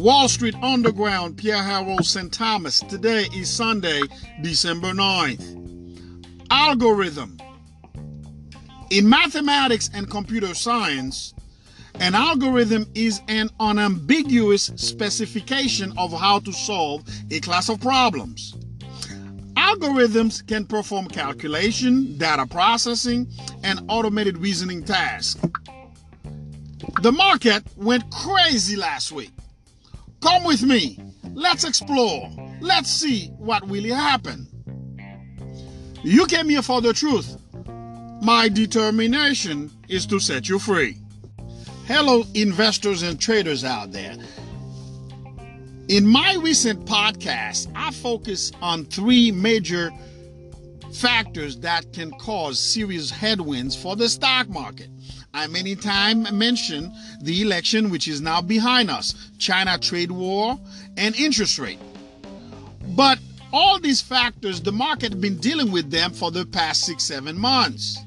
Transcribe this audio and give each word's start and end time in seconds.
Wall 0.00 0.28
Street 0.28 0.54
Underground, 0.62 1.36
Pierre 1.36 1.62
Harold 1.62 2.06
St. 2.06 2.32
Thomas. 2.32 2.80
Today 2.80 3.26
is 3.34 3.50
Sunday, 3.50 4.00
December 4.40 4.92
9th. 4.92 6.46
Algorithm. 6.50 7.36
In 8.88 9.06
mathematics 9.06 9.90
and 9.92 10.10
computer 10.10 10.54
science, 10.54 11.34
an 11.96 12.14
algorithm 12.14 12.86
is 12.94 13.20
an 13.28 13.50
unambiguous 13.60 14.72
specification 14.76 15.92
of 15.98 16.18
how 16.18 16.38
to 16.38 16.52
solve 16.52 17.04
a 17.30 17.40
class 17.40 17.68
of 17.68 17.78
problems. 17.82 18.56
Algorithms 19.54 20.46
can 20.46 20.64
perform 20.64 21.08
calculation, 21.08 22.16
data 22.16 22.46
processing, 22.46 23.30
and 23.62 23.80
automated 23.88 24.38
reasoning 24.38 24.82
tasks. 24.82 25.38
The 27.02 27.12
market 27.12 27.62
went 27.76 28.10
crazy 28.10 28.76
last 28.76 29.12
week. 29.12 29.32
Come 30.20 30.44
with 30.44 30.62
me. 30.62 30.98
Let's 31.34 31.64
explore. 31.64 32.30
Let's 32.60 32.90
see 32.90 33.28
what 33.38 33.68
really 33.68 33.90
happened. 33.90 34.46
You 36.02 36.26
came 36.26 36.48
here 36.48 36.62
for 36.62 36.80
the 36.80 36.92
truth. 36.92 37.36
My 38.22 38.48
determination 38.48 39.70
is 39.88 40.06
to 40.06 40.18
set 40.18 40.48
you 40.48 40.58
free. 40.58 40.96
Hello, 41.86 42.24
investors 42.34 43.02
and 43.02 43.20
traders 43.20 43.64
out 43.64 43.92
there. 43.92 44.16
In 45.88 46.06
my 46.06 46.36
recent 46.40 46.86
podcast, 46.86 47.70
I 47.74 47.90
focus 47.90 48.52
on 48.62 48.84
three 48.84 49.32
major 49.32 49.90
factors 50.92 51.58
that 51.58 51.92
can 51.92 52.10
cause 52.12 52.60
serious 52.60 53.10
headwinds 53.10 53.74
for 53.74 53.96
the 53.96 54.08
stock 54.08 54.48
market. 54.48 54.88
I 55.32 55.46
many 55.46 55.76
times 55.76 56.32
mention 56.32 56.92
the 57.20 57.42
election, 57.42 57.90
which 57.90 58.08
is 58.08 58.20
now 58.20 58.40
behind 58.40 58.90
us, 58.90 59.14
China 59.38 59.78
trade 59.78 60.10
war, 60.10 60.58
and 60.96 61.14
interest 61.14 61.58
rate. 61.58 61.78
But 62.96 63.18
all 63.52 63.78
these 63.78 64.00
factors, 64.00 64.60
the 64.60 64.72
market 64.72 65.20
been 65.20 65.38
dealing 65.38 65.70
with 65.70 65.90
them 65.90 66.12
for 66.12 66.30
the 66.30 66.46
past 66.46 66.82
six, 66.82 67.04
seven 67.04 67.38
months. 67.38 67.98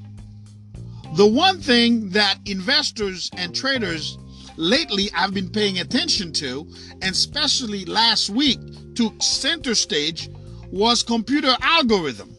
The 1.16 1.26
one 1.26 1.60
thing 1.60 2.10
that 2.10 2.38
investors 2.44 3.30
and 3.36 3.54
traders 3.54 4.18
lately 4.56 5.10
I've 5.14 5.32
been 5.34 5.50
paying 5.50 5.78
attention 5.78 6.32
to, 6.34 6.66
and 7.02 7.12
especially 7.12 7.84
last 7.84 8.30
week 8.30 8.58
took 8.94 9.22
center 9.22 9.74
stage, 9.74 10.28
was 10.70 11.02
computer 11.02 11.56
algorithm. 11.60 12.36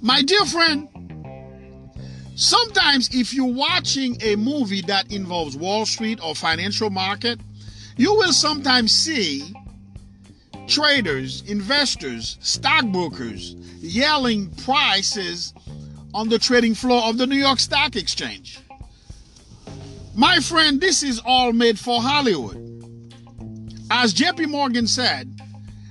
My 0.00 0.22
dear 0.22 0.44
friend, 0.44 0.88
Sometimes, 2.38 3.12
if 3.12 3.34
you're 3.34 3.52
watching 3.52 4.16
a 4.22 4.36
movie 4.36 4.82
that 4.82 5.12
involves 5.12 5.56
Wall 5.56 5.84
Street 5.84 6.20
or 6.22 6.36
financial 6.36 6.88
market, 6.88 7.40
you 7.96 8.14
will 8.14 8.32
sometimes 8.32 8.92
see 8.92 9.52
traders, 10.68 11.42
investors, 11.48 12.38
stockbrokers 12.40 13.56
yelling 13.80 14.50
prices 14.50 15.52
on 16.14 16.28
the 16.28 16.38
trading 16.38 16.76
floor 16.76 17.02
of 17.06 17.18
the 17.18 17.26
New 17.26 17.34
York 17.34 17.58
Stock 17.58 17.96
Exchange. 17.96 18.60
My 20.14 20.38
friend, 20.38 20.80
this 20.80 21.02
is 21.02 21.20
all 21.26 21.52
made 21.52 21.76
for 21.76 22.00
Hollywood. 22.00 22.56
As 23.90 24.14
JP 24.14 24.50
Morgan 24.50 24.86
said, 24.86 25.28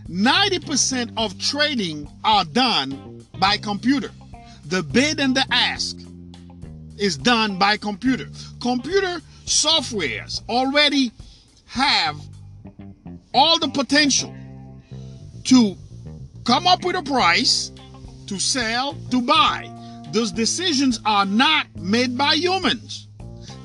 90% 0.07 1.11
of 1.17 1.37
trading 1.39 2.09
are 2.23 2.45
done 2.45 3.25
by 3.37 3.57
computer. 3.57 4.11
The 4.67 4.81
bid 4.81 5.19
and 5.19 5.35
the 5.35 5.45
ask 5.51 6.06
is 6.97 7.17
done 7.17 7.57
by 7.57 7.77
computer. 7.77 8.27
Computer 8.61 9.21
softwares 9.45 10.41
already 10.49 11.11
have 11.65 12.17
all 13.33 13.59
the 13.59 13.69
potential 13.69 14.33
to 15.43 15.75
come 16.43 16.67
up 16.67 16.83
with 16.83 16.95
a 16.95 17.03
price, 17.03 17.71
to 18.27 18.39
sell, 18.39 18.95
to 19.11 19.21
buy. 19.21 19.71
Those 20.11 20.31
decisions 20.31 20.99
are 21.05 21.25
not 21.25 21.67
made 21.75 22.17
by 22.17 22.33
humans. 22.36 23.07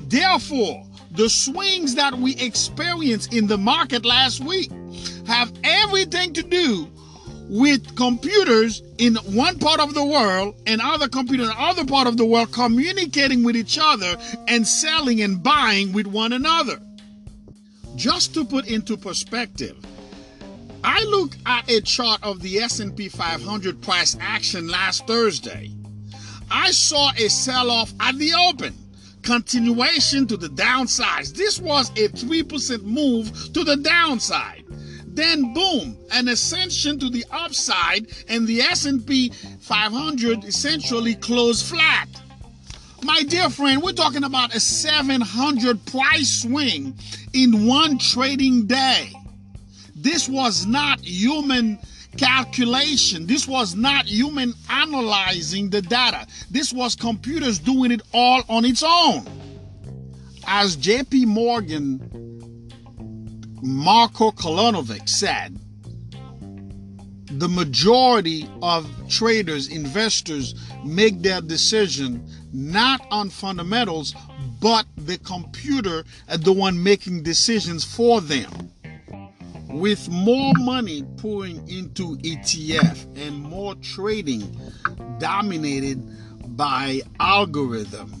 Therefore, 0.07 0.85
the 1.11 1.29
swings 1.29 1.95
that 1.95 2.13
we 2.13 2.35
experienced 2.35 3.33
in 3.33 3.47
the 3.47 3.57
market 3.57 4.05
last 4.05 4.43
week 4.43 4.71
have 5.27 5.51
everything 5.63 6.33
to 6.33 6.43
do 6.43 6.89
with 7.53 7.95
computers 7.95 8.81
in 8.97 9.13
one 9.15 9.59
part 9.59 9.79
of 9.79 9.93
the 9.93 10.03
world 10.03 10.55
and 10.65 10.81
other 10.81 11.07
computers 11.07 11.47
in 11.47 11.53
other 11.55 11.85
part 11.85 12.07
of 12.07 12.17
the 12.17 12.25
world 12.25 12.51
communicating 12.51 13.43
with 13.43 13.55
each 13.55 13.77
other 13.79 14.17
and 14.47 14.67
selling 14.67 15.21
and 15.21 15.43
buying 15.43 15.93
with 15.93 16.07
one 16.07 16.33
another. 16.33 16.79
Just 17.95 18.33
to 18.33 18.43
put 18.43 18.65
into 18.65 18.97
perspective, 18.97 19.77
I 20.83 21.03
look 21.03 21.37
at 21.45 21.69
a 21.69 21.79
chart 21.81 22.23
of 22.23 22.41
the 22.41 22.57
S&P 22.57 23.07
500 23.07 23.81
price 23.83 24.17
action 24.19 24.67
last 24.67 25.05
Thursday. 25.05 25.71
I 26.49 26.71
saw 26.71 27.11
a 27.11 27.29
sell-off 27.29 27.93
at 27.99 28.17
the 28.17 28.33
open, 28.49 28.73
continuation 29.21 30.25
to 30.25 30.37
the 30.37 30.49
downside. 30.49 31.27
This 31.27 31.59
was 31.59 31.91
a 31.91 32.07
3% 32.09 32.81
move 32.81 33.31
to 33.53 33.63
the 33.63 33.75
downside. 33.77 34.63
Then 35.15 35.53
boom, 35.53 35.95
an 36.11 36.27
ascension 36.27 36.97
to 36.97 37.07
the 37.07 37.23
upside 37.31 38.07
and 38.29 38.47
the 38.47 38.61
S&P 38.61 39.29
500 39.59 40.43
essentially 40.43 41.13
closed 41.13 41.67
flat. 41.67 42.07
My 43.03 43.21
dear 43.21 43.51
friend, 43.51 43.83
we're 43.83 43.93
talking 43.93 44.23
about 44.23 44.55
a 44.55 44.59
700 44.59 45.85
price 45.85 46.41
swing 46.41 46.95
in 47.33 47.67
one 47.67 47.99
trading 47.99 48.65
day. 48.65 49.11
This 49.95 50.27
was 50.27 50.65
not 50.65 50.99
human 51.01 51.77
calculation. 52.17 53.27
This 53.27 53.47
was 53.47 53.75
not 53.75 54.07
human 54.07 54.53
analyzing 54.67 55.69
the 55.69 55.83
data. 55.83 56.25
This 56.49 56.73
was 56.73 56.95
computers 56.95 57.59
doing 57.59 57.91
it 57.91 58.01
all 58.13 58.41
on 58.49 58.65
its 58.65 58.81
own. 58.81 59.27
As 60.47 60.75
JP 60.75 61.27
Morgan 61.27 62.32
Marko 63.65 64.29
Kolanovic 64.31 65.07
said, 65.07 65.57
the 67.31 67.47
majority 67.47 68.45
of 68.61 68.85
traders, 69.07 69.69
investors 69.69 70.53
make 70.83 71.21
their 71.21 71.39
decision 71.39 72.27
not 72.51 73.07
on 73.09 73.29
fundamentals, 73.29 74.13
but 74.59 74.85
the 74.97 75.17
computer 75.19 76.03
is 76.29 76.41
the 76.41 76.51
one 76.51 76.83
making 76.83 77.23
decisions 77.23 77.85
for 77.85 78.19
them. 78.19 78.51
With 79.69 80.09
more 80.09 80.53
money 80.59 81.03
pouring 81.15 81.65
into 81.69 82.17
ETF 82.17 83.17
and 83.17 83.41
more 83.41 83.75
trading 83.75 84.59
dominated 85.19 86.05
by 86.57 87.01
algorithm, 87.21 88.13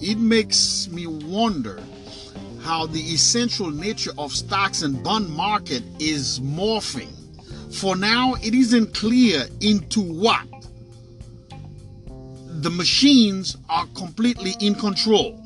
it 0.00 0.16
makes 0.16 0.88
me 0.88 1.06
wonder 1.06 1.78
how 2.62 2.86
the 2.86 3.00
essential 3.00 3.70
nature 3.70 4.12
of 4.18 4.32
stocks 4.32 4.82
and 4.82 5.02
bond 5.02 5.28
market 5.30 5.82
is 5.98 6.40
morphing. 6.40 7.10
For 7.74 7.96
now, 7.96 8.34
it 8.42 8.54
isn't 8.54 8.94
clear 8.94 9.46
into 9.60 10.00
what 10.00 10.46
the 12.62 12.70
machines 12.70 13.56
are 13.68 13.86
completely 13.94 14.54
in 14.60 14.74
control. 14.74 15.38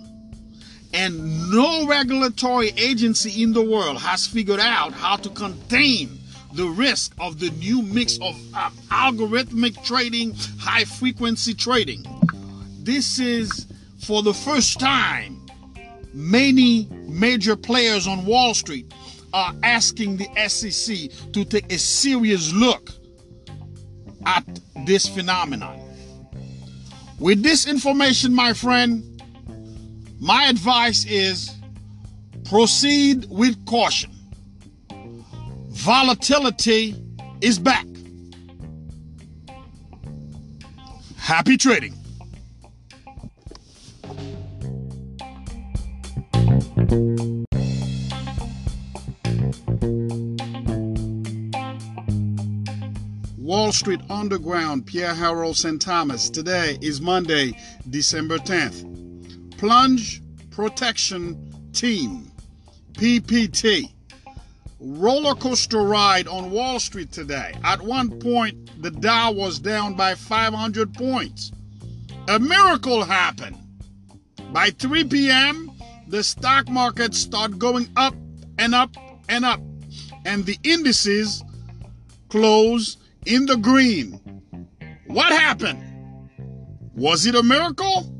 And 0.92 1.50
no 1.50 1.86
regulatory 1.86 2.72
agency 2.76 3.42
in 3.42 3.52
the 3.52 3.62
world 3.62 3.98
has 3.98 4.26
figured 4.26 4.60
out 4.60 4.92
how 4.92 5.16
to 5.16 5.30
contain 5.30 6.18
the 6.52 6.66
risk 6.66 7.14
of 7.20 7.38
the 7.38 7.50
new 7.50 7.82
mix 7.82 8.18
of 8.18 8.34
uh, 8.54 8.70
algorithmic 8.90 9.82
trading, 9.84 10.34
high 10.58 10.84
frequency 10.84 11.54
trading. 11.54 12.04
This 12.82 13.18
is 13.18 13.66
for 13.98 14.22
the 14.22 14.32
first 14.32 14.80
time 14.80 15.35
many 16.16 16.88
major 17.06 17.54
players 17.54 18.06
on 18.06 18.24
Wall 18.24 18.54
Street 18.54 18.92
are 19.34 19.52
asking 19.62 20.16
the 20.16 20.48
SEC 20.48 21.10
to 21.32 21.44
take 21.44 21.70
a 21.70 21.78
serious 21.78 22.52
look 22.54 22.90
at 24.24 24.44
this 24.86 25.06
phenomenon. 25.06 25.78
With 27.20 27.42
this 27.42 27.66
information, 27.66 28.34
my 28.34 28.54
friend, 28.54 29.22
my 30.18 30.46
advice 30.46 31.04
is 31.04 31.54
proceed 32.44 33.26
with 33.28 33.64
caution. 33.66 34.10
Volatility 35.68 36.94
is 37.42 37.58
back. 37.58 37.86
Happy 41.18 41.56
trading. 41.56 41.95
Wall 53.46 53.70
Street 53.70 54.00
Underground, 54.10 54.86
Pierre 54.86 55.14
Harold 55.14 55.56
St. 55.56 55.80
Thomas. 55.80 56.28
Today 56.28 56.78
is 56.80 57.00
Monday, 57.00 57.56
December 57.88 58.38
10th. 58.38 59.56
Plunge, 59.56 60.20
Protection 60.50 61.70
Team, 61.72 62.32
PPT. 62.94 63.92
Roller 64.80 65.36
coaster 65.36 65.84
ride 65.84 66.26
on 66.26 66.50
Wall 66.50 66.80
Street 66.80 67.12
today. 67.12 67.54
At 67.62 67.80
one 67.80 68.18
point, 68.18 68.82
the 68.82 68.90
Dow 68.90 69.30
was 69.30 69.60
down 69.60 69.94
by 69.94 70.16
500 70.16 70.92
points. 70.92 71.52
A 72.26 72.40
miracle 72.40 73.04
happened. 73.04 73.56
By 74.52 74.70
3 74.70 75.04
p.m., 75.04 75.70
the 76.08 76.24
stock 76.24 76.68
market 76.68 77.14
started 77.14 77.60
going 77.60 77.90
up 77.94 78.16
and 78.58 78.74
up 78.74 78.96
and 79.28 79.44
up, 79.44 79.60
and 80.24 80.44
the 80.44 80.58
indices 80.64 81.44
closed 82.28 82.98
in 83.26 83.46
the 83.46 83.56
green. 83.56 84.20
What 85.06 85.32
happened? 85.32 85.82
Was 86.94 87.26
it 87.26 87.34
a 87.34 87.42
miracle? 87.42 88.12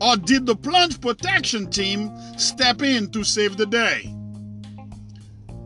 Or 0.00 0.16
did 0.16 0.46
the 0.46 0.56
plunge 0.56 1.00
protection 1.00 1.70
team 1.70 2.10
step 2.38 2.82
in 2.82 3.10
to 3.10 3.24
save 3.24 3.56
the 3.56 3.66
day? 3.66 4.14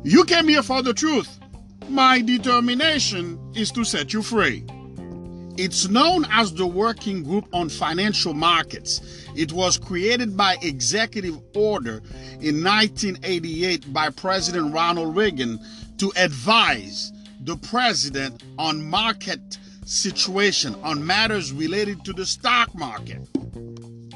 You 0.04 0.24
came 0.24 0.48
here 0.48 0.62
for 0.62 0.82
the 0.82 0.94
truth. 0.94 1.38
My 1.88 2.20
determination 2.20 3.38
is 3.54 3.70
to 3.72 3.84
set 3.84 4.12
you 4.12 4.22
free. 4.22 4.64
It's 5.58 5.88
known 5.88 6.26
as 6.30 6.54
the 6.54 6.66
Working 6.66 7.22
Group 7.22 7.46
on 7.52 7.68
Financial 7.68 8.32
Markets. 8.32 9.28
It 9.36 9.52
was 9.52 9.76
created 9.76 10.34
by 10.34 10.56
executive 10.62 11.38
order 11.54 12.02
in 12.40 12.64
1988 12.64 13.92
by 13.92 14.08
President 14.08 14.72
Ronald 14.72 15.14
Reagan 15.14 15.60
to 15.98 16.10
advise 16.16 17.11
the 17.44 17.56
president 17.56 18.42
on 18.58 18.88
market 18.88 19.58
situation 19.84 20.74
on 20.82 21.04
matters 21.04 21.52
related 21.52 22.04
to 22.04 22.12
the 22.12 22.24
stock 22.24 22.72
market. 22.74 23.28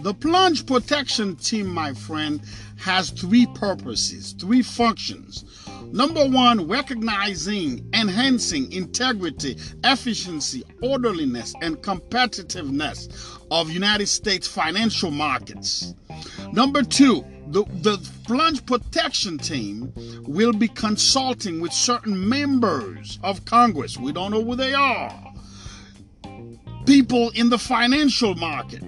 The 0.03 0.15
plunge 0.15 0.67
protection 0.67 1.35
team, 1.35 1.67
my 1.67 1.93
friend, 1.93 2.41
has 2.77 3.11
three 3.11 3.47
purposes, 3.55 4.35
three 4.39 4.63
functions. 4.63 5.45
Number 5.93 6.29
one, 6.29 6.69
recognizing, 6.69 7.89
enhancing 7.93 8.71
integrity, 8.71 9.57
efficiency, 9.83 10.63
orderliness, 10.81 11.55
and 11.63 11.79
competitiveness 11.79 13.09
of 13.51 13.71
United 13.71 14.07
States 14.07 14.47
financial 14.47 15.11
markets. 15.11 15.95
Number 16.53 16.83
two, 16.83 17.25
the, 17.49 17.65
the 17.83 18.11
plunge 18.25 18.65
protection 18.67 19.39
team 19.39 19.93
will 20.27 20.53
be 20.53 20.69
consulting 20.69 21.61
with 21.61 21.73
certain 21.73 22.29
members 22.29 23.19
of 23.23 23.45
Congress. 23.45 23.97
We 23.97 24.13
don't 24.13 24.33
know 24.33 24.43
who 24.43 24.57
they 24.57 24.75
are. 24.75 25.33
People 26.87 27.31
in 27.31 27.49
the 27.49 27.59
financial 27.59 28.35
market, 28.35 28.83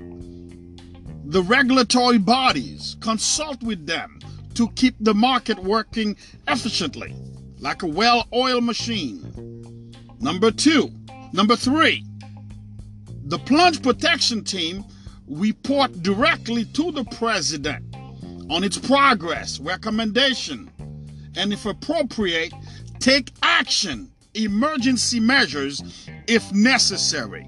the 1.24 1.42
regulatory 1.42 2.18
bodies, 2.18 2.96
consult 3.00 3.62
with 3.62 3.86
them 3.86 4.18
to 4.54 4.68
keep 4.70 4.96
the 5.00 5.14
market 5.14 5.58
working 5.58 6.16
efficiently, 6.48 7.14
like 7.58 7.82
a 7.82 7.86
well 7.86 8.26
oiled 8.34 8.64
machine. 8.64 9.92
Number 10.20 10.50
two, 10.50 10.90
number 11.32 11.54
three, 11.54 12.04
the 13.24 13.38
plunge 13.38 13.82
protection 13.82 14.42
team 14.42 14.84
report 15.28 16.02
directly 16.02 16.64
to 16.64 16.90
the 16.90 17.04
president 17.04 17.87
on 18.50 18.64
its 18.64 18.78
progress, 18.78 19.60
recommendation, 19.60 20.70
and 21.36 21.52
if 21.52 21.66
appropriate, 21.66 22.52
take 22.98 23.32
action, 23.42 24.10
emergency 24.34 25.20
measures 25.20 25.82
if 26.26 26.50
necessary. 26.52 27.46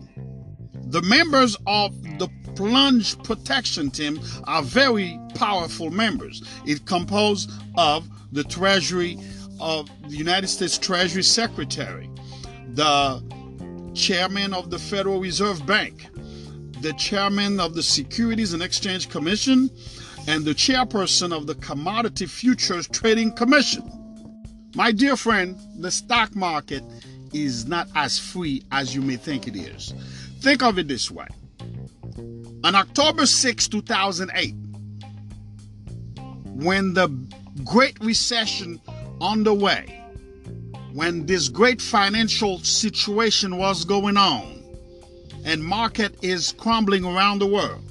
The 0.86 1.02
members 1.02 1.56
of 1.66 2.00
the 2.18 2.28
plunge 2.56 3.16
protection 3.22 3.90
team 3.90 4.20
are 4.44 4.62
very 4.62 5.18
powerful 5.34 5.90
members. 5.90 6.42
It 6.66 6.84
composed 6.86 7.50
of 7.76 8.08
the 8.32 8.44
Treasury 8.44 9.18
of 9.60 9.88
the 10.08 10.16
United 10.16 10.48
States 10.48 10.78
Treasury 10.78 11.22
Secretary, 11.22 12.10
the 12.74 13.22
chairman 13.94 14.54
of 14.54 14.70
the 14.70 14.78
Federal 14.78 15.20
Reserve 15.20 15.64
Bank, 15.66 16.08
the 16.80 16.92
chairman 16.94 17.60
of 17.60 17.74
the 17.74 17.82
Securities 17.82 18.52
and 18.52 18.62
Exchange 18.62 19.08
Commission, 19.10 19.70
and 20.26 20.44
the 20.44 20.54
chairperson 20.54 21.36
of 21.36 21.46
the 21.46 21.54
Commodity 21.56 22.26
Futures 22.26 22.88
Trading 22.88 23.32
Commission. 23.32 23.84
My 24.74 24.92
dear 24.92 25.16
friend, 25.16 25.58
the 25.78 25.90
stock 25.90 26.36
market 26.36 26.82
is 27.32 27.66
not 27.66 27.88
as 27.94 28.18
free 28.18 28.62
as 28.72 28.94
you 28.94 29.02
may 29.02 29.16
think 29.16 29.46
it 29.46 29.56
is. 29.56 29.94
Think 30.40 30.62
of 30.62 30.78
it 30.78 30.88
this 30.88 31.10
way 31.10 31.26
on 32.62 32.74
October 32.74 33.26
6, 33.26 33.68
2008, 33.68 34.54
when 36.44 36.92
the 36.92 37.08
Great 37.64 37.98
Recession 38.00 38.80
underway, 39.20 40.04
when 40.92 41.26
this 41.26 41.48
great 41.48 41.80
financial 41.80 42.58
situation 42.58 43.56
was 43.56 43.84
going 43.84 44.16
on, 44.16 44.62
and 45.44 45.64
market 45.64 46.14
is 46.22 46.52
crumbling 46.52 47.04
around 47.04 47.38
the 47.38 47.46
world, 47.46 47.89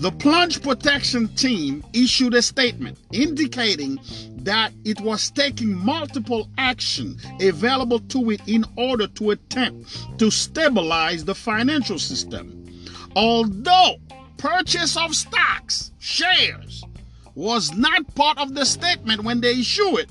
the 0.00 0.10
plunge 0.12 0.62
protection 0.62 1.28
team 1.34 1.84
issued 1.92 2.32
a 2.32 2.40
statement 2.40 2.96
indicating 3.12 4.00
that 4.38 4.72
it 4.82 4.98
was 5.02 5.30
taking 5.30 5.74
multiple 5.74 6.48
action 6.56 7.18
available 7.38 8.00
to 8.00 8.30
it 8.30 8.40
in 8.46 8.64
order 8.76 9.06
to 9.06 9.30
attempt 9.32 10.18
to 10.18 10.30
stabilize 10.30 11.22
the 11.26 11.34
financial 11.34 11.98
system. 11.98 12.64
Although 13.14 13.96
purchase 14.38 14.96
of 14.96 15.14
stocks, 15.14 15.92
shares, 15.98 16.82
was 17.34 17.74
not 17.74 18.14
part 18.14 18.38
of 18.38 18.54
the 18.54 18.64
statement 18.64 19.22
when 19.22 19.42
they 19.42 19.52
issued 19.52 19.98
it, 19.98 20.10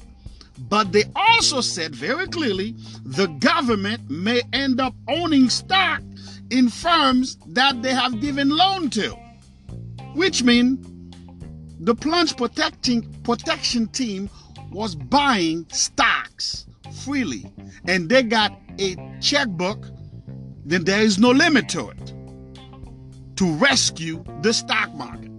but 0.70 0.92
they 0.92 1.06
also 1.16 1.62
said 1.62 1.96
very 1.96 2.28
clearly 2.28 2.76
the 3.06 3.26
government 3.40 4.08
may 4.08 4.44
end 4.54 4.80
up 4.80 4.94
owning 5.08 5.50
stock 5.50 6.04
in 6.52 6.70
firms 6.70 7.38
that 7.48 7.82
they 7.82 7.94
have 7.94 8.22
given 8.22 8.50
loan 8.50 8.92
to, 8.92 9.18
which 10.20 10.44
means 10.44 10.86
the 11.80 11.96
plunge 11.96 12.36
protecting 12.36 13.02
protection 13.24 13.88
team 13.88 14.30
was 14.70 14.94
buying 14.94 15.66
stocks 15.72 16.68
freely, 17.06 17.50
and 17.88 18.10
they 18.10 18.22
got 18.22 18.52
a 18.80 18.98
checkbook. 19.22 19.82
Then 20.66 20.84
there 20.84 21.00
is 21.00 21.20
no 21.20 21.32
limit 21.32 21.70
to 21.70 21.88
it 21.92 22.14
to 23.38 23.50
rescue 23.56 24.22
the 24.42 24.52
stock 24.52 24.94
market. 24.94 25.32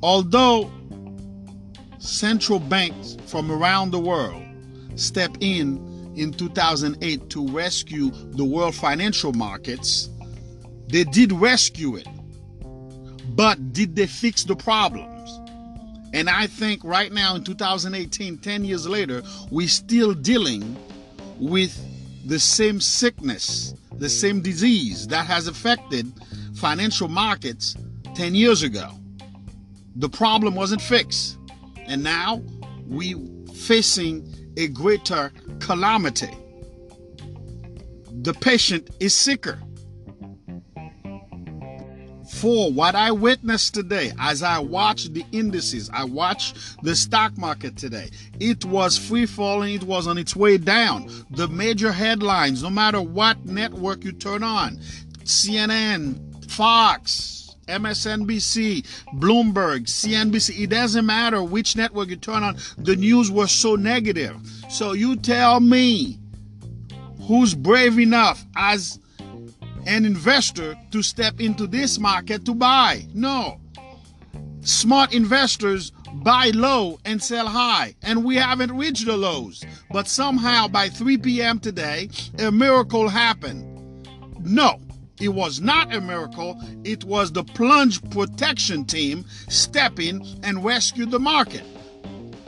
Although 0.00 0.70
central 1.98 2.60
banks 2.60 3.16
from 3.26 3.50
around 3.50 3.90
the 3.90 3.98
world 3.98 4.44
stepped 4.94 5.38
in 5.40 6.12
in 6.14 6.32
2008 6.32 7.30
to 7.30 7.48
rescue 7.48 8.12
the 8.12 8.44
world 8.44 8.76
financial 8.76 9.32
markets, 9.32 10.08
they 10.86 11.02
did 11.02 11.32
rescue 11.32 11.96
it. 11.96 12.06
But 13.30 13.72
did 13.72 13.96
they 13.96 14.06
fix 14.06 14.44
the 14.44 14.56
problems? 14.56 15.30
And 16.12 16.30
I 16.30 16.46
think 16.46 16.84
right 16.84 17.12
now 17.12 17.34
in 17.34 17.44
2018, 17.44 18.38
10 18.38 18.64
years 18.64 18.86
later, 18.86 19.22
we're 19.50 19.68
still 19.68 20.14
dealing 20.14 20.76
with 21.38 21.76
the 22.26 22.38
same 22.38 22.80
sickness 22.80 23.74
the 23.98 24.08
same 24.08 24.40
disease 24.40 25.06
that 25.08 25.26
has 25.26 25.46
affected 25.46 26.12
financial 26.54 27.08
markets 27.08 27.76
10 28.14 28.34
years 28.34 28.62
ago. 28.62 28.90
The 29.96 30.08
problem 30.08 30.54
wasn't 30.54 30.82
fixed. 30.82 31.38
And 31.86 32.02
now 32.02 32.42
we're 32.86 33.18
facing 33.54 34.26
a 34.56 34.68
greater 34.68 35.32
calamity. 35.60 36.30
The 38.22 38.34
patient 38.34 38.90
is 39.00 39.14
sicker. 39.14 39.58
For 42.44 42.70
what 42.70 42.94
I 42.94 43.10
witnessed 43.10 43.72
today, 43.72 44.12
as 44.18 44.42
I 44.42 44.58
watched 44.58 45.14
the 45.14 45.24
indices, 45.32 45.88
I 45.94 46.04
watched 46.04 46.58
the 46.82 46.94
stock 46.94 47.38
market 47.38 47.78
today, 47.78 48.10
it 48.38 48.66
was 48.66 48.98
free 48.98 49.24
falling, 49.24 49.72
it 49.72 49.82
was 49.82 50.06
on 50.06 50.18
its 50.18 50.36
way 50.36 50.58
down. 50.58 51.10
The 51.30 51.48
major 51.48 51.90
headlines, 51.90 52.62
no 52.62 52.68
matter 52.68 53.00
what 53.00 53.46
network 53.46 54.04
you 54.04 54.12
turn 54.12 54.42
on 54.42 54.76
CNN, 55.24 56.50
Fox, 56.50 57.56
MSNBC, 57.66 58.84
Bloomberg, 59.14 59.86
CNBC, 59.86 60.64
it 60.64 60.68
doesn't 60.68 61.06
matter 61.06 61.42
which 61.42 61.76
network 61.76 62.10
you 62.10 62.16
turn 62.16 62.42
on, 62.42 62.58
the 62.76 62.94
news 62.94 63.30
was 63.30 63.52
so 63.52 63.74
negative. 63.74 64.36
So 64.68 64.92
you 64.92 65.16
tell 65.16 65.60
me 65.60 66.18
who's 67.22 67.54
brave 67.54 67.98
enough 67.98 68.44
as 68.54 68.98
an 69.86 70.04
investor 70.04 70.76
to 70.90 71.02
step 71.02 71.40
into 71.40 71.66
this 71.66 71.98
market 71.98 72.44
to 72.44 72.54
buy. 72.54 73.06
No. 73.14 73.60
Smart 74.60 75.14
investors 75.14 75.92
buy 76.14 76.50
low 76.54 76.98
and 77.04 77.22
sell 77.22 77.46
high, 77.46 77.94
and 78.02 78.24
we 78.24 78.36
haven't 78.36 78.76
reached 78.76 79.06
the 79.06 79.16
lows. 79.16 79.64
But 79.90 80.08
somehow 80.08 80.68
by 80.68 80.88
3 80.88 81.18
p.m. 81.18 81.58
today, 81.58 82.08
a 82.38 82.50
miracle 82.50 83.08
happened. 83.08 83.70
No, 84.40 84.80
It 85.20 85.28
was 85.28 85.60
not 85.60 85.94
a 85.94 86.00
miracle. 86.00 86.60
It 86.82 87.04
was 87.04 87.30
the 87.30 87.44
plunge 87.44 88.02
protection 88.10 88.84
team 88.84 89.24
stepping 89.48 90.26
and 90.42 90.64
rescued 90.64 91.10
the 91.10 91.20
market. 91.20 91.62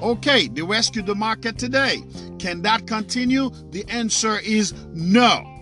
Okay, 0.03 0.49
they 0.49 0.63
rescued 0.63 1.07
the 1.07 1.15
market 1.15 1.59
today. 1.59 2.03
Can 2.39 2.63
that 2.63 2.87
continue? 2.87 3.51
The 3.71 3.85
answer 3.89 4.39
is 4.41 4.75
no. 4.93 5.56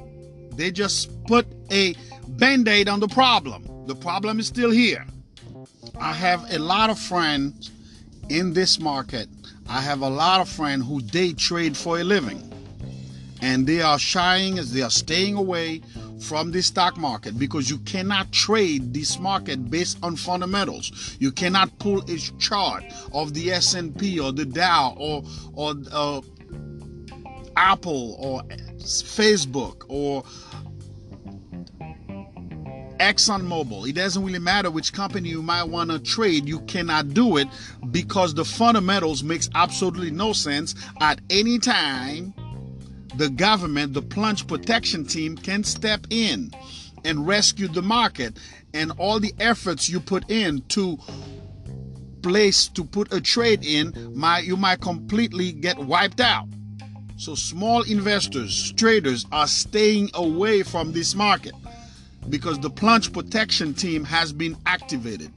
They 0.56 0.70
just 0.70 1.24
put 1.24 1.46
a 1.70 1.94
band 2.28 2.68
aid 2.68 2.88
on 2.88 3.00
the 3.00 3.08
problem. 3.08 3.68
The 3.86 3.94
problem 3.94 4.38
is 4.38 4.46
still 4.46 4.70
here. 4.70 5.04
I 6.00 6.12
have 6.12 6.50
a 6.52 6.58
lot 6.58 6.90
of 6.90 6.98
friends 6.98 7.70
in 8.28 8.52
this 8.52 8.80
market. 8.80 9.28
I 9.68 9.80
have 9.80 10.02
a 10.02 10.08
lot 10.08 10.40
of 10.40 10.48
friends 10.48 10.86
who 10.86 11.00
day 11.00 11.32
trade 11.32 11.76
for 11.76 12.00
a 12.00 12.04
living. 12.04 12.50
And 13.40 13.66
they 13.66 13.82
are 13.82 13.98
shying 13.98 14.58
as 14.58 14.72
they 14.72 14.82
are 14.82 14.90
staying 14.90 15.36
away 15.36 15.82
from 16.20 16.50
the 16.50 16.62
stock 16.62 16.96
market 16.96 17.38
because 17.38 17.68
you 17.68 17.78
cannot 17.78 18.32
trade 18.32 18.94
this 18.94 19.18
market 19.18 19.70
based 19.70 19.98
on 20.02 20.16
fundamentals. 20.16 21.16
You 21.20 21.30
cannot 21.30 21.78
pull 21.78 22.02
a 22.10 22.16
chart 22.38 22.84
of 23.12 23.34
the 23.34 23.52
S&P 23.52 24.18
or 24.18 24.32
the 24.32 24.46
Dow 24.46 24.94
or 24.98 25.22
or 25.52 25.74
uh, 25.92 26.20
Apple 27.56 28.16
or 28.18 28.42
Facebook 28.84 29.84
or 29.88 30.22
ExxonMobil. 32.98 33.88
It 33.88 33.94
doesn't 33.94 34.24
really 34.24 34.38
matter 34.38 34.70
which 34.70 34.92
company 34.92 35.28
you 35.28 35.42
might 35.42 35.64
want 35.64 35.90
to 35.90 35.98
trade. 35.98 36.48
You 36.48 36.60
cannot 36.60 37.12
do 37.12 37.36
it 37.36 37.48
because 37.90 38.34
the 38.34 38.44
fundamentals 38.44 39.22
makes 39.22 39.50
absolutely 39.54 40.10
no 40.10 40.32
sense 40.32 40.74
at 41.00 41.20
any 41.30 41.58
time. 41.58 42.34
The 43.16 43.30
government, 43.30 43.94
the 43.94 44.02
plunge 44.02 44.46
protection 44.46 45.06
team 45.06 45.36
can 45.36 45.64
step 45.64 46.06
in 46.10 46.50
and 47.04 47.26
rescue 47.26 47.68
the 47.68 47.82
market 47.82 48.38
and 48.72 48.92
all 48.98 49.20
the 49.20 49.34
efforts 49.38 49.88
you 49.88 50.00
put 50.00 50.30
in 50.30 50.62
to 50.68 50.98
place 52.22 52.68
to 52.68 52.84
put 52.84 53.12
a 53.12 53.20
trade 53.20 53.64
in 53.64 54.12
might 54.14 54.44
you 54.44 54.56
might 54.56 54.80
completely 54.80 55.52
get 55.52 55.78
wiped 55.78 56.20
out. 56.20 56.48
So 57.16 57.34
small 57.34 57.82
investors, 57.82 58.72
traders 58.72 59.24
are 59.30 59.46
staying 59.46 60.10
away 60.14 60.62
from 60.62 60.92
this 60.92 61.14
market 61.14 61.54
because 62.28 62.58
the 62.58 62.70
plunge 62.70 63.12
protection 63.12 63.72
team 63.74 64.04
has 64.04 64.32
been 64.32 64.56
activated. 64.66 65.30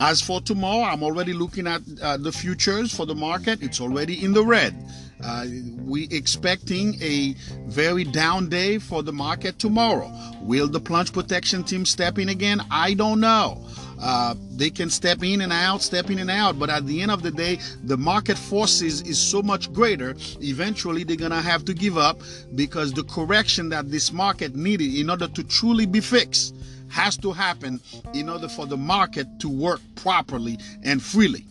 As 0.00 0.20
for 0.20 0.40
tomorrow, 0.40 0.84
I'm 0.84 1.02
already 1.02 1.32
looking 1.32 1.66
at 1.66 1.82
uh, 2.02 2.16
the 2.16 2.32
futures 2.32 2.94
for 2.94 3.06
the 3.06 3.14
market. 3.14 3.62
It's 3.62 3.80
already 3.80 4.24
in 4.24 4.32
the 4.32 4.44
red. 4.44 4.74
Uh, 5.22 5.46
we 5.84 6.08
expecting 6.10 7.00
a 7.02 7.34
very 7.66 8.04
down 8.04 8.48
day 8.48 8.78
for 8.78 9.02
the 9.02 9.12
market 9.12 9.58
tomorrow. 9.58 10.10
Will 10.42 10.68
the 10.68 10.80
plunge 10.80 11.12
protection 11.12 11.62
team 11.62 11.84
step 11.84 12.18
in 12.18 12.28
again? 12.28 12.62
I 12.70 12.94
don't 12.94 13.20
know. 13.20 13.64
Uh, 14.00 14.34
they 14.52 14.70
can 14.70 14.88
step 14.88 15.22
in 15.22 15.42
and 15.42 15.52
out, 15.52 15.82
step 15.82 16.10
in 16.10 16.18
and 16.18 16.30
out, 16.30 16.58
but 16.58 16.70
at 16.70 16.86
the 16.86 17.02
end 17.02 17.10
of 17.10 17.22
the 17.22 17.30
day, 17.30 17.58
the 17.84 17.96
market 17.96 18.38
forces 18.38 19.02
is 19.02 19.20
so 19.20 19.42
much 19.42 19.70
greater. 19.74 20.14
Eventually, 20.40 21.04
they're 21.04 21.16
gonna 21.16 21.42
have 21.42 21.66
to 21.66 21.74
give 21.74 21.98
up 21.98 22.22
because 22.54 22.94
the 22.94 23.04
correction 23.04 23.68
that 23.68 23.90
this 23.90 24.10
market 24.10 24.56
needed 24.56 24.94
in 24.94 25.10
order 25.10 25.28
to 25.28 25.44
truly 25.44 25.84
be 25.84 26.00
fixed 26.00 26.54
has 26.88 27.16
to 27.18 27.30
happen 27.30 27.78
in 28.14 28.28
order 28.30 28.48
for 28.48 28.66
the 28.66 28.76
market 28.76 29.26
to 29.38 29.48
work 29.48 29.80
properly 29.96 30.58
and 30.82 31.02
freely. 31.02 31.46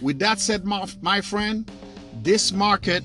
With 0.00 0.18
that 0.20 0.40
said, 0.40 0.64
my, 0.64 0.86
my 1.02 1.20
friend, 1.20 1.70
this 2.22 2.52
market 2.52 3.02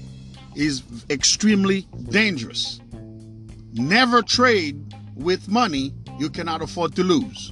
is 0.56 0.84
extremely 1.10 1.82
dangerous. 2.10 2.80
Never 3.74 4.22
trade 4.22 4.94
with 5.16 5.48
money 5.48 5.94
you 6.20 6.30
cannot 6.30 6.62
afford 6.62 6.96
to 6.96 7.04
lose. 7.04 7.52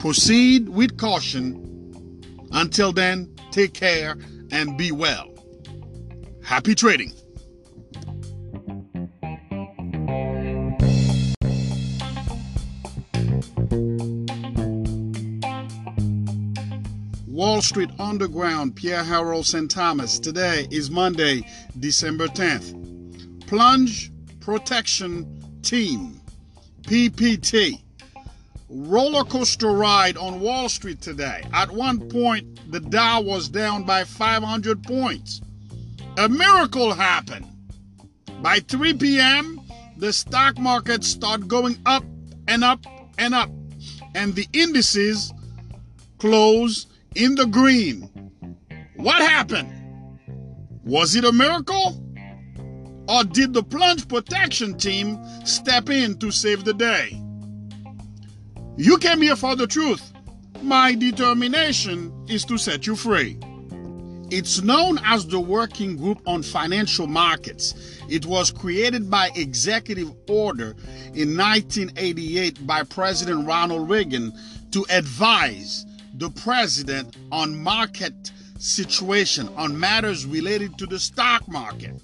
Proceed 0.00 0.68
with 0.68 0.98
caution. 0.98 1.68
Until 2.52 2.92
then, 2.92 3.34
take 3.50 3.72
care 3.72 4.16
and 4.50 4.76
be 4.76 4.92
well. 4.92 5.28
Happy 6.44 6.74
trading. 6.74 7.12
Wall 17.32 17.62
Street 17.62 17.88
Underground, 17.98 18.76
Pierre 18.76 19.02
Harold 19.02 19.46
St. 19.46 19.70
Thomas. 19.70 20.18
Today 20.18 20.68
is 20.70 20.90
Monday, 20.90 21.42
December 21.80 22.28
10th. 22.28 23.46
Plunge 23.46 24.12
Protection 24.40 25.42
Team, 25.62 26.20
PPT 26.82 27.80
roller 28.68 29.24
coaster 29.24 29.72
ride 29.72 30.18
on 30.18 30.40
Wall 30.40 30.68
Street 30.68 31.00
today. 31.00 31.42
At 31.54 31.70
one 31.70 32.06
point, 32.10 32.70
the 32.70 32.80
Dow 32.80 33.22
was 33.22 33.48
down 33.48 33.84
by 33.84 34.04
500 34.04 34.82
points. 34.82 35.40
A 36.18 36.28
miracle 36.28 36.92
happened. 36.92 37.46
By 38.42 38.60
3 38.60 38.92
p.m., 38.94 39.58
the 39.96 40.12
stock 40.12 40.58
market 40.58 41.02
started 41.02 41.48
going 41.48 41.78
up 41.86 42.04
and 42.46 42.62
up 42.62 42.84
and 43.16 43.34
up, 43.34 43.48
and 44.14 44.34
the 44.34 44.46
indices 44.52 45.32
closed 46.18 46.91
in 47.14 47.34
the 47.34 47.46
green. 47.46 48.08
What 48.96 49.20
happened? 49.22 49.70
Was 50.84 51.14
it 51.16 51.24
a 51.24 51.32
miracle? 51.32 51.98
Or 53.08 53.24
did 53.24 53.52
the 53.52 53.62
plunge 53.62 54.08
protection 54.08 54.78
team 54.78 55.18
step 55.44 55.90
in 55.90 56.18
to 56.18 56.30
save 56.30 56.64
the 56.64 56.74
day? 56.74 57.20
You 58.76 58.98
came 58.98 59.20
here 59.20 59.36
for 59.36 59.56
the 59.56 59.66
truth. 59.66 60.12
My 60.62 60.94
determination 60.94 62.12
is 62.28 62.44
to 62.46 62.56
set 62.56 62.86
you 62.86 62.96
free. 62.96 63.38
It's 64.30 64.62
known 64.62 64.98
as 65.04 65.26
the 65.26 65.38
Working 65.38 65.96
Group 65.96 66.22
on 66.26 66.42
Financial 66.42 67.06
Markets. 67.06 67.74
It 68.08 68.24
was 68.24 68.50
created 68.50 69.10
by 69.10 69.30
executive 69.34 70.10
order 70.26 70.74
in 71.12 71.36
1988 71.36 72.66
by 72.66 72.82
President 72.84 73.46
Ronald 73.46 73.90
Reagan 73.90 74.32
to 74.70 74.86
advise 74.88 75.84
the 76.14 76.30
president 76.30 77.16
on 77.30 77.62
market 77.62 78.32
situation 78.58 79.48
on 79.56 79.78
matters 79.78 80.26
related 80.26 80.78
to 80.78 80.86
the 80.86 80.98
stock 80.98 81.46
market. 81.48 81.94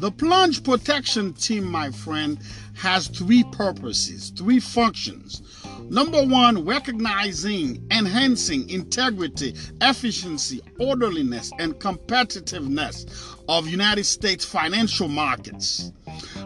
The 0.00 0.10
plunge 0.10 0.64
protection 0.64 1.34
team, 1.34 1.64
my 1.64 1.90
friend, 1.90 2.38
has 2.74 3.08
three 3.08 3.44
purposes, 3.44 4.30
three 4.30 4.58
functions. 4.58 5.42
Number 5.90 6.24
one, 6.24 6.64
recognizing, 6.64 7.86
enhancing 7.90 8.70
integrity, 8.70 9.54
efficiency, 9.82 10.62
orderliness, 10.78 11.52
and 11.58 11.74
competitiveness 11.74 13.36
of 13.48 13.68
United 13.68 14.04
States 14.04 14.44
financial 14.44 15.08
markets. 15.08 15.92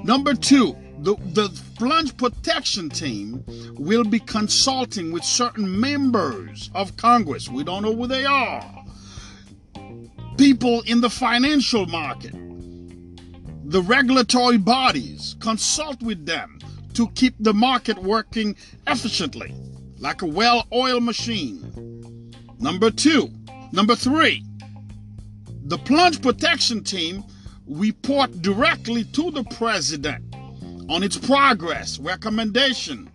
Number 0.03 0.35
two, 0.35 0.77
the, 1.05 1.17
the 1.33 1.63
plunge 1.77 2.17
protection 2.17 2.89
team 2.89 3.45
will 3.75 4.05
be 4.05 4.19
consulting 4.19 5.13
with 5.13 5.25
certain 5.25 5.81
members 5.81 6.71
of 6.75 6.97
Congress. 6.97 7.49
We 7.49 7.65
don't 7.65 7.83
know 7.83 7.95
who 7.95 8.07
they 8.07 8.25
are. 8.25 8.85
People 10.37 10.83
in 10.87 11.01
the 11.01 11.11
financial 11.11 11.87
market 11.87 12.35
the 13.67 13.81
regulatory 13.83 14.59
bodies, 14.59 15.37
consult 15.41 16.01
with 16.03 16.27
them 16.27 16.59
to 16.93 17.09
keep 17.09 17.35
the 17.41 17.55
market 17.55 17.99
working 17.99 18.55
efficiently, 18.87 19.55
like 19.99 20.23
a 20.23 20.27
well 20.27 20.67
oiled 20.73 21.03
machine. 21.03 22.31
Number 22.61 22.91
two, 22.91 23.31
number 23.73 23.97
three, 23.97 24.45
the 25.65 25.79
plunge 25.79 26.21
protection 26.21 26.85
team 26.85 27.25
report 27.67 28.43
directly 28.43 29.05
to 29.05 29.31
the 29.31 29.45
president 29.45 30.34
on 30.89 31.03
its 31.03 31.17
progress, 31.17 31.99
recommendation, 31.99 33.11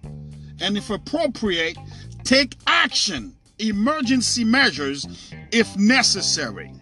and 0.60 0.78
if 0.78 0.90
appropriate, 0.90 1.78
take 2.24 2.56
action, 2.68 3.36
emergency 3.60 4.44
measures 4.44 5.32
if 5.52 5.76
necessary. 5.78 6.74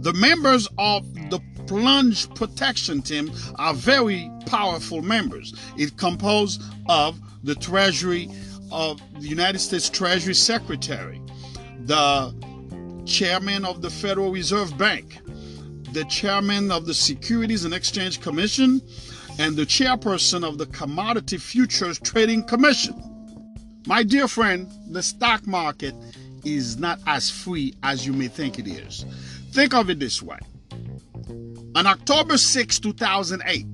The 0.00 0.12
members 0.14 0.68
of 0.78 1.12
the 1.30 1.40
plunge 1.66 2.32
protection 2.34 3.02
team 3.02 3.30
are 3.56 3.74
very 3.74 4.30
powerful 4.46 5.02
members. 5.02 5.54
It 5.76 5.96
composed 5.96 6.62
of 6.88 7.18
the 7.42 7.54
Treasury 7.54 8.30
of 8.70 9.00
the 9.20 9.28
United 9.28 9.58
States 9.58 9.88
Treasury 9.88 10.34
Secretary, 10.34 11.20
the 11.84 12.34
chairman 13.06 13.64
of 13.64 13.82
the 13.82 13.90
Federal 13.90 14.30
Reserve 14.30 14.76
Bank, 14.78 15.18
the 15.92 16.04
chairman 16.04 16.70
of 16.70 16.86
the 16.86 16.94
Securities 16.94 17.64
and 17.64 17.74
Exchange 17.74 18.20
Commission, 18.20 18.82
and 19.38 19.56
the 19.56 19.64
chairperson 19.64 20.42
of 20.46 20.58
the 20.58 20.66
Commodity 20.66 21.38
Futures 21.38 21.98
Trading 22.00 22.42
Commission. 22.42 23.00
My 23.86 24.02
dear 24.02 24.26
friend, 24.26 24.68
the 24.90 25.02
stock 25.02 25.46
market 25.46 25.94
is 26.44 26.78
not 26.78 26.98
as 27.06 27.30
free 27.30 27.74
as 27.82 28.04
you 28.04 28.12
may 28.12 28.28
think 28.28 28.58
it 28.58 28.66
is. 28.66 29.04
Think 29.52 29.74
of 29.74 29.88
it 29.90 30.00
this 30.00 30.20
way 30.20 30.38
on 31.74 31.86
October 31.86 32.36
6, 32.36 32.80
2008, 32.80 33.64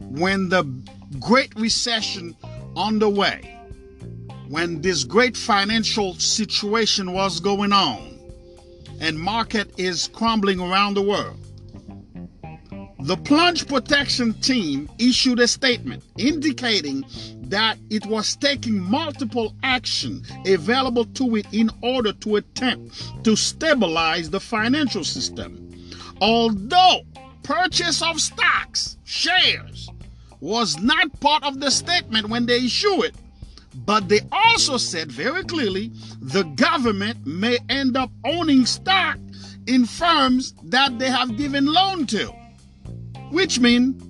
when 0.00 0.48
the 0.48 0.62
Great 1.18 1.54
Recession 1.56 2.36
underway, 2.76 3.58
when 4.48 4.80
this 4.80 5.02
great 5.04 5.36
financial 5.36 6.14
situation 6.14 7.12
was 7.12 7.40
going 7.40 7.72
on, 7.72 8.18
and 9.00 9.18
market 9.18 9.72
is 9.78 10.08
crumbling 10.08 10.60
around 10.60 10.94
the 10.94 11.02
world. 11.02 11.38
The 13.04 13.16
plunge 13.16 13.66
protection 13.66 14.32
team 14.34 14.88
issued 14.96 15.40
a 15.40 15.48
statement 15.48 16.04
indicating 16.18 17.04
that 17.48 17.76
it 17.90 18.06
was 18.06 18.36
taking 18.36 18.78
multiple 18.78 19.56
action 19.64 20.22
available 20.46 21.06
to 21.06 21.34
it 21.34 21.46
in 21.50 21.68
order 21.82 22.12
to 22.12 22.36
attempt 22.36 23.24
to 23.24 23.34
stabilize 23.34 24.30
the 24.30 24.38
financial 24.38 25.02
system. 25.02 25.68
Although 26.20 27.02
purchase 27.42 28.02
of 28.02 28.20
stocks, 28.20 28.96
shares, 29.02 29.90
was 30.38 30.78
not 30.80 31.18
part 31.18 31.42
of 31.42 31.58
the 31.58 31.72
statement 31.72 32.28
when 32.28 32.46
they 32.46 32.58
issue 32.58 33.02
it, 33.02 33.16
but 33.74 34.08
they 34.08 34.20
also 34.30 34.76
said 34.76 35.10
very 35.10 35.42
clearly 35.42 35.90
the 36.20 36.44
government 36.54 37.26
may 37.26 37.58
end 37.68 37.96
up 37.96 38.12
owning 38.24 38.64
stock 38.64 39.18
in 39.66 39.86
firms 39.86 40.54
that 40.62 41.00
they 41.00 41.10
have 41.10 41.36
given 41.36 41.66
loan 41.66 42.06
to, 42.06 42.32
which 43.32 43.58
means 43.58 44.02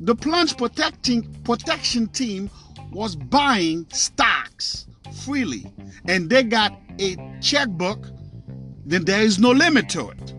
the 0.00 0.14
plunge 0.14 0.56
protecting 0.56 1.22
protection 1.42 2.06
team 2.08 2.50
was 2.92 3.16
buying 3.16 3.86
stocks 3.90 4.86
freely, 5.24 5.66
and 6.06 6.28
they 6.28 6.42
got 6.42 6.78
a 7.00 7.16
checkbook. 7.40 8.06
Then 8.84 9.04
there 9.04 9.22
is 9.22 9.38
no 9.38 9.50
limit 9.50 9.88
to 9.90 10.10
it 10.10 10.34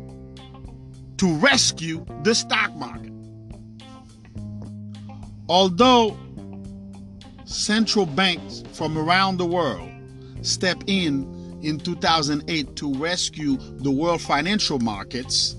to 1.18 1.34
rescue 1.38 2.06
the 2.24 2.36
stock 2.36 2.74
market. 2.76 3.12
Although 5.50 6.18
central 7.46 8.06
banks 8.06 8.64
from 8.74 8.98
around 8.98 9.38
the 9.38 9.46
world 9.46 9.90
stepped 10.42 10.84
in 10.88 11.60
in 11.64 11.80
2008 11.80 12.76
to 12.76 12.94
rescue 12.94 13.58
the 13.58 13.90
world 13.90 14.22
financial 14.22 14.78
markets, 14.80 15.56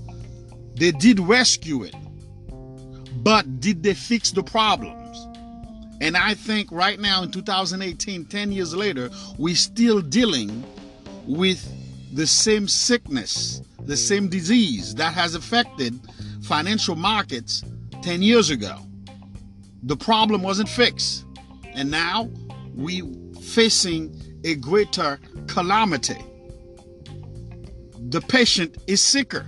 they 0.76 0.92
did 0.92 1.18
rescue 1.18 1.82
it. 1.82 1.94
But 3.16 3.60
did 3.60 3.82
they 3.82 3.94
fix 3.94 4.30
the 4.30 4.42
problems? 4.42 5.26
And 6.00 6.16
I 6.16 6.34
think 6.34 6.70
right 6.70 6.98
now 6.98 7.22
in 7.22 7.30
2018, 7.30 8.26
10 8.26 8.52
years 8.52 8.74
later, 8.74 9.10
we're 9.36 9.56
still 9.56 10.00
dealing 10.00 10.64
with 11.26 11.66
the 12.14 12.26
same 12.26 12.68
sickness, 12.68 13.62
the 13.80 13.96
same 13.96 14.28
disease 14.28 14.94
that 14.94 15.12
has 15.14 15.34
affected 15.34 15.98
financial 16.42 16.94
markets 16.94 17.64
10 18.02 18.22
years 18.22 18.50
ago. 18.50 18.78
The 19.82 19.96
problem 19.96 20.42
wasn't 20.42 20.68
fixed. 20.68 21.24
And 21.74 21.90
now 21.90 22.30
we're 22.74 23.04
facing 23.40 24.40
a 24.44 24.54
greater 24.54 25.18
calamity. 25.46 26.18
The 28.08 28.20
patient 28.20 28.78
is 28.86 29.02
sicker. 29.02 29.46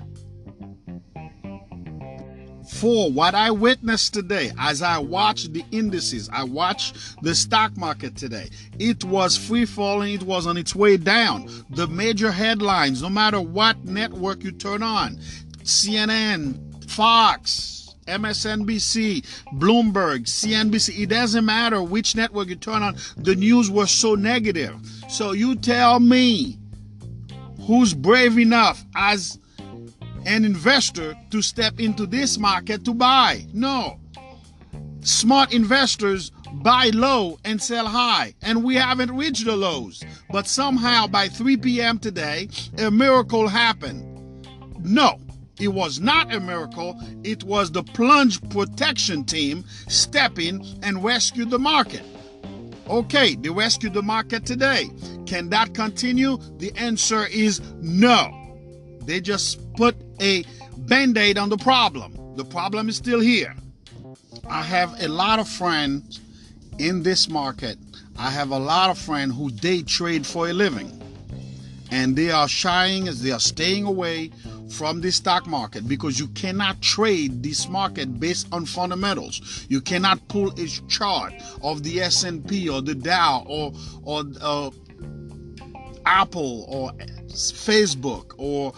For 2.80 3.10
what 3.12 3.34
I 3.34 3.50
witnessed 3.50 4.14
today, 4.14 4.52
as 4.58 4.80
I 4.80 4.96
watched 4.96 5.52
the 5.52 5.62
indices, 5.70 6.30
I 6.32 6.44
watched 6.44 6.96
the 7.22 7.34
stock 7.34 7.76
market 7.76 8.16
today, 8.16 8.48
it 8.78 9.04
was 9.04 9.36
free 9.36 9.66
falling, 9.66 10.14
it 10.14 10.22
was 10.22 10.46
on 10.46 10.56
its 10.56 10.74
way 10.74 10.96
down. 10.96 11.50
The 11.68 11.86
major 11.86 12.32
headlines, 12.32 13.02
no 13.02 13.10
matter 13.10 13.38
what 13.38 13.84
network 13.84 14.42
you 14.42 14.50
turn 14.50 14.82
on, 14.82 15.18
CNN, 15.62 16.90
Fox, 16.90 17.94
MSNBC, 18.06 19.26
Bloomberg, 19.58 20.24
CNBC, 20.24 21.00
it 21.00 21.10
doesn't 21.10 21.44
matter 21.44 21.82
which 21.82 22.16
network 22.16 22.48
you 22.48 22.56
turn 22.56 22.82
on, 22.82 22.96
the 23.18 23.36
news 23.36 23.70
was 23.70 23.90
so 23.90 24.14
negative. 24.14 24.74
So 25.06 25.32
you 25.32 25.54
tell 25.54 26.00
me 26.00 26.58
who's 27.66 27.92
brave 27.92 28.38
enough 28.38 28.82
as 28.96 29.38
an 30.26 30.44
investor 30.44 31.16
to 31.30 31.42
step 31.42 31.80
into 31.80 32.06
this 32.06 32.38
market 32.38 32.84
to 32.84 32.94
buy? 32.94 33.46
No. 33.52 33.98
Smart 35.02 35.52
investors 35.52 36.30
buy 36.62 36.90
low 36.92 37.38
and 37.44 37.62
sell 37.62 37.86
high, 37.86 38.34
and 38.42 38.62
we 38.62 38.74
haven't 38.74 39.16
reached 39.16 39.44
the 39.44 39.56
lows. 39.56 40.02
But 40.30 40.46
somehow 40.46 41.06
by 41.06 41.28
3 41.28 41.56
p.m. 41.56 41.98
today, 41.98 42.48
a 42.78 42.90
miracle 42.90 43.48
happened. 43.48 44.06
No. 44.84 45.18
It 45.60 45.68
was 45.68 46.00
not 46.00 46.34
a 46.34 46.40
miracle, 46.40 46.98
it 47.22 47.44
was 47.44 47.70
the 47.70 47.82
plunge 47.82 48.40
protection 48.48 49.24
team 49.24 49.62
stepping 49.88 50.64
and 50.82 51.04
rescued 51.04 51.50
the 51.50 51.58
market. 51.58 52.02
Okay, 52.88 53.34
they 53.36 53.50
rescued 53.50 53.92
the 53.92 54.02
market 54.02 54.46
today. 54.46 54.90
Can 55.26 55.50
that 55.50 55.74
continue? 55.74 56.38
The 56.56 56.72
answer 56.76 57.26
is 57.26 57.60
no. 57.82 58.36
They 59.02 59.20
just 59.20 59.60
put 59.74 60.09
a 60.20 60.44
band 60.76 61.16
aid 61.18 61.38
on 61.38 61.48
the 61.48 61.56
problem. 61.56 62.16
The 62.36 62.44
problem 62.44 62.88
is 62.88 62.96
still 62.96 63.20
here. 63.20 63.54
I 64.48 64.62
have 64.62 65.02
a 65.02 65.08
lot 65.08 65.38
of 65.38 65.48
friends 65.48 66.20
in 66.78 67.02
this 67.02 67.28
market. 67.28 67.78
I 68.16 68.30
have 68.30 68.50
a 68.50 68.58
lot 68.58 68.90
of 68.90 68.98
friends 68.98 69.34
who 69.36 69.50
day 69.50 69.82
trade 69.82 70.26
for 70.26 70.48
a 70.48 70.52
living. 70.52 70.96
And 71.90 72.14
they 72.14 72.30
are 72.30 72.48
shying 72.48 73.08
as 73.08 73.22
they 73.22 73.32
are 73.32 73.40
staying 73.40 73.84
away 73.84 74.30
from 74.70 75.00
the 75.00 75.10
stock 75.10 75.46
market 75.46 75.88
because 75.88 76.18
you 76.18 76.28
cannot 76.28 76.80
trade 76.80 77.42
this 77.42 77.68
market 77.68 78.20
based 78.20 78.46
on 78.52 78.64
fundamentals. 78.64 79.66
You 79.68 79.80
cannot 79.80 80.26
pull 80.28 80.52
a 80.58 80.66
chart 80.88 81.34
of 81.62 81.82
the 81.82 82.00
S&P 82.00 82.68
or 82.68 82.80
the 82.80 82.94
Dow 82.94 83.44
or 83.46 83.72
or 84.04 84.24
uh, 84.40 84.70
Apple 86.06 86.64
or 86.68 86.92
Facebook 87.28 88.34
or 88.38 88.72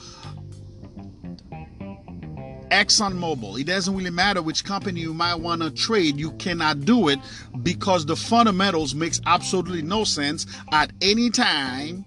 ExxonMobil. 2.72 3.60
It 3.60 3.66
doesn't 3.66 3.94
really 3.94 4.10
matter 4.10 4.40
which 4.40 4.64
company 4.64 5.00
you 5.00 5.12
might 5.12 5.34
want 5.34 5.62
to 5.62 5.70
trade. 5.70 6.18
You 6.18 6.32
cannot 6.32 6.80
do 6.80 7.08
it 7.08 7.18
because 7.62 8.06
the 8.06 8.16
fundamentals 8.16 8.94
makes 8.94 9.20
absolutely 9.26 9.82
no 9.82 10.04
sense 10.04 10.46
at 10.72 10.90
any 11.02 11.30
time 11.30 12.04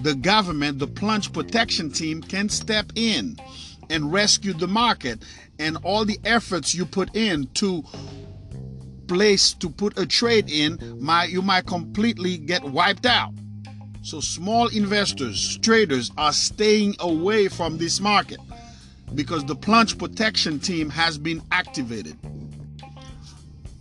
the 0.00 0.14
government, 0.14 0.78
the 0.78 0.86
plunge 0.86 1.32
protection 1.32 1.90
team 1.90 2.20
can 2.20 2.48
step 2.48 2.92
in 2.96 3.36
and 3.88 4.12
rescue 4.12 4.52
the 4.52 4.66
market 4.66 5.22
and 5.58 5.78
all 5.84 6.04
the 6.04 6.18
efforts 6.24 6.74
you 6.74 6.84
put 6.84 7.14
in 7.14 7.46
to 7.54 7.84
place 9.06 9.52
to 9.54 9.70
put 9.70 9.96
a 9.98 10.04
trade 10.04 10.50
in 10.50 10.98
might 11.00 11.30
you 11.30 11.40
might 11.40 11.64
completely 11.64 12.36
get 12.36 12.64
wiped 12.64 13.06
out 13.06 13.32
so 14.02 14.18
small 14.18 14.66
investors 14.68 15.58
traders 15.62 16.10
are 16.18 16.32
staying 16.32 16.92
away 16.98 17.46
from 17.46 17.78
this 17.78 18.00
market 18.00 18.40
because 19.16 19.44
the 19.46 19.56
plunge 19.56 19.98
protection 19.98 20.60
team 20.60 20.90
has 20.90 21.18
been 21.18 21.42
activated 21.50 22.16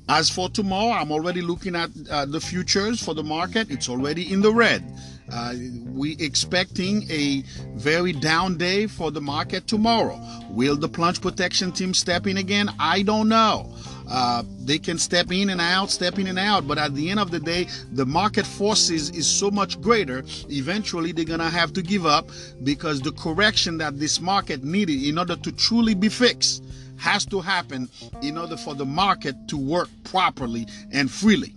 as 0.08 0.30
for 0.30 0.50
tomorrow 0.50 0.92
i'm 0.92 1.12
already 1.12 1.42
looking 1.42 1.76
at 1.76 1.90
uh, 2.10 2.26
the 2.26 2.40
futures 2.40 3.04
for 3.04 3.14
the 3.14 3.24
market 3.24 3.70
it's 3.70 3.90
already 3.90 4.32
in 4.32 4.42
the 4.42 4.52
red 4.52 4.84
uh, 5.32 5.54
we 5.88 6.16
expecting 6.20 7.10
a 7.10 7.42
very 7.74 8.14
down 8.14 8.58
day 8.58 8.86
for 8.88 9.10
the 9.12 9.22
market 9.22 9.68
tomorrow. 9.68 10.20
Will 10.50 10.76
the 10.76 10.88
plunge 10.88 11.22
protection 11.22 11.72
team 11.72 11.94
step 11.94 12.28
in 12.28 12.38
again? 12.38 12.70
I 12.80 13.02
don't 13.02 13.28
know. 13.28 13.74
Uh, 14.08 14.44
they 14.60 14.78
can 14.78 14.98
step 14.98 15.32
in 15.32 15.50
and 15.50 15.60
out, 15.60 15.90
step 15.90 16.20
in 16.20 16.28
and 16.28 16.38
out, 16.38 16.68
but 16.68 16.78
at 16.78 16.94
the 16.94 17.10
end 17.10 17.20
of 17.20 17.32
the 17.32 17.40
day, 17.40 17.68
the 17.94 18.06
market 18.06 18.46
forces 18.46 19.10
is 19.12 19.28
so 19.28 19.50
much 19.50 19.82
greater. 19.82 20.24
Eventually, 20.50 21.12
they're 21.12 21.26
gonna 21.26 21.50
have 21.50 21.74
to 21.74 21.82
give 21.82 22.06
up 22.06 22.30
because 22.64 23.02
the 23.02 23.12
correction 23.14 23.78
that 23.78 24.00
this 24.00 24.22
market 24.22 24.64
needed 24.64 25.04
in 25.04 25.18
order 25.18 25.36
to 25.36 25.52
truly 25.52 25.96
be 25.96 26.10
fixed 26.10 26.64
has 26.98 27.26
to 27.26 27.42
happen 27.42 27.90
in 28.22 28.38
order 28.38 28.58
for 28.58 28.74
the 28.76 28.86
market 28.86 29.36
to 29.48 29.58
work 29.58 29.90
properly 30.04 30.68
and 30.92 31.10
freely. 31.12 31.54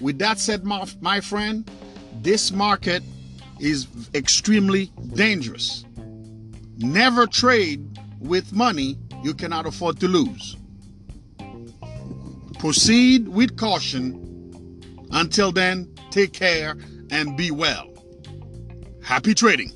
With 0.00 0.18
that 0.18 0.38
said, 0.38 0.64
my, 0.64 0.86
my 1.00 1.20
friend, 1.20 1.68
this 2.22 2.52
market 2.52 3.02
is 3.58 3.88
extremely 4.14 4.92
dangerous. 5.14 5.84
Never 6.76 7.26
trade 7.26 7.98
with 8.20 8.52
money 8.52 8.96
you 9.24 9.34
cannot 9.34 9.66
afford 9.66 9.98
to 10.00 10.08
lose. 10.08 10.56
Proceed 12.58 13.28
with 13.28 13.56
caution. 13.56 14.24
Until 15.12 15.52
then, 15.52 15.94
take 16.10 16.32
care 16.32 16.76
and 17.10 17.36
be 17.36 17.50
well. 17.50 17.86
Happy 19.02 19.32
trading. 19.32 19.72